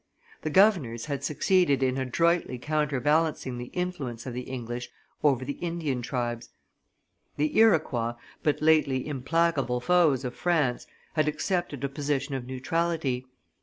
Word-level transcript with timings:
The 0.41 0.49
governors 0.49 1.05
had 1.05 1.23
succeeded 1.23 1.83
in 1.83 1.95
adroitly 1.99 2.57
counterbalancing 2.57 3.59
the 3.59 3.67
influence 3.67 4.25
of 4.25 4.33
the 4.33 4.49
English 4.49 4.89
over 5.23 5.45
the 5.45 5.59
Indian 5.61 6.01
tribes. 6.01 6.49
The 7.37 7.55
Iroquois, 7.55 8.15
but 8.41 8.63
lately 8.63 9.07
implacable 9.07 9.79
foes 9.79 10.25
of 10.25 10.33
France, 10.33 10.87
had 11.13 11.27
accepted 11.27 11.83
a 11.83 11.87
position 11.87 12.33
of 12.33 12.47
neutrality. 12.47 13.27